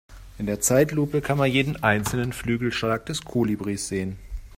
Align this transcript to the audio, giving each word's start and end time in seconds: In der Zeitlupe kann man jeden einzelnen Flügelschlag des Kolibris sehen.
In 0.39 0.47
der 0.47 0.59
Zeitlupe 0.59 1.21
kann 1.21 1.37
man 1.37 1.51
jeden 1.51 1.83
einzelnen 1.83 2.33
Flügelschlag 2.33 3.05
des 3.05 3.23
Kolibris 3.23 3.87
sehen. 3.87 4.17